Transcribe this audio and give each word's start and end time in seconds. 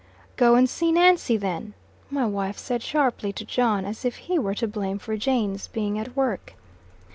"Go 0.35 0.55
and 0.55 0.67
see 0.67 0.91
Nancy, 0.91 1.37
then," 1.37 1.75
my 2.09 2.25
wife 2.25 2.57
said, 2.57 2.81
sharply, 2.81 3.31
to 3.33 3.45
John, 3.45 3.85
as 3.85 4.03
if 4.03 4.15
he 4.15 4.39
were 4.39 4.55
to 4.55 4.67
blame 4.67 4.97
for 4.97 5.15
Jane's 5.15 5.67
being 5.67 5.99
at 5.99 6.15
work. 6.17 6.55